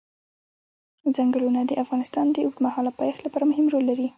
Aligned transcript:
چنګلونه 1.15 1.61
د 1.65 1.71
افغانستان 1.83 2.25
د 2.31 2.35
اوږدمهاله 2.45 2.91
پایښت 2.99 3.21
لپاره 3.23 3.49
مهم 3.51 3.65
رول 3.73 3.83
لري. 3.91 4.07